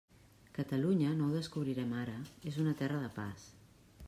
Catalunya, 0.57 1.11
no 1.19 1.27
ho 1.27 1.35
descobrirem 1.35 1.95
ara, 2.07 2.17
és 2.53 2.61
una 2.65 2.77
terra 2.83 3.07
de 3.07 3.15
pas. 3.21 3.51